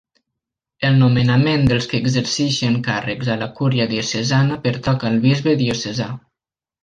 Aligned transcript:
El 0.87 0.95
nomenament 1.01 1.67
dels 1.71 1.87
qui 1.91 1.99
exerceixen 2.05 2.79
càrrecs 2.87 3.29
a 3.33 3.37
la 3.43 3.51
Cúria 3.61 3.87
Diocesana 3.93 4.57
pertoca 4.65 5.09
al 5.11 5.21
bisbe 5.27 5.55
diocesà. 5.63 6.09